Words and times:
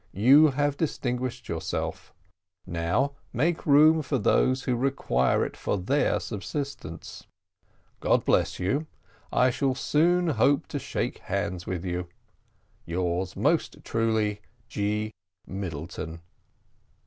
You 0.17 0.47
have 0.47 0.77
distinguished 0.77 1.47
yourself 1.47 2.11
now 2.65 3.11
make 3.31 3.67
room 3.67 4.01
for 4.01 4.17
those 4.17 4.63
who 4.63 4.75
require 4.75 5.45
it 5.45 5.55
for 5.55 5.77
their 5.77 6.19
subsistence. 6.19 7.27
God 7.99 8.25
bless 8.25 8.57
you. 8.57 8.87
I 9.31 9.51
shall 9.51 9.75
soon 9.75 10.29
hope 10.29 10.65
to 10.69 10.79
shake 10.79 11.19
hands 11.19 11.67
with 11.67 11.85
you. 11.85 12.07
"Yours 12.83 13.35
most 13.35 13.83
truly: 13.85 14.41
"G. 14.67 15.13
Middleton." 15.45 16.21